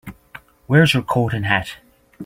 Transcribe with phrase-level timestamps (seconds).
[0.65, 1.75] Where's your coat and hat?